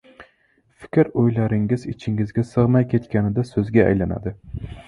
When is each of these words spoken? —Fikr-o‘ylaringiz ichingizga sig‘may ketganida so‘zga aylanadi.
—Fikr-o‘ylaringiz 0.85 1.85
ichingizga 1.93 2.47
sig‘may 2.55 2.89
ketganida 2.95 3.47
so‘zga 3.51 3.89
aylanadi. 3.93 4.39